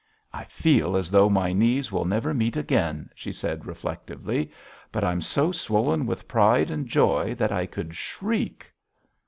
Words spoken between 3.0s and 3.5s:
she